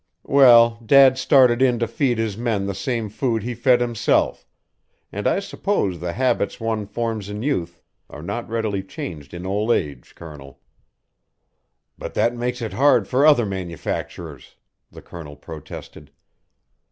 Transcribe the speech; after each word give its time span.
"Well, 0.25 0.79
Dad 0.83 1.19
started 1.19 1.61
in 1.61 1.77
to 1.77 1.87
feed 1.87 2.17
his 2.17 2.35
men 2.35 2.65
the 2.65 2.73
same 2.73 3.07
food 3.07 3.43
he 3.43 3.53
fed 3.53 3.79
himself, 3.81 4.47
and 5.11 5.27
I 5.27 5.39
suppose 5.39 5.99
the 5.99 6.13
habits 6.13 6.59
one 6.59 6.87
forms 6.87 7.29
in 7.29 7.43
youth 7.43 7.79
are 8.09 8.23
not 8.23 8.49
readily 8.49 8.81
changed 8.81 9.31
in 9.31 9.45
old 9.45 9.69
age, 9.69 10.15
Colonel." 10.15 10.59
"But 11.99 12.15
that 12.15 12.33
makes 12.35 12.63
it 12.63 12.73
hard 12.73 13.07
for 13.07 13.27
other 13.27 13.45
manufacturers," 13.45 14.55
the 14.91 15.03
Colonel 15.03 15.35
protested. 15.35 16.09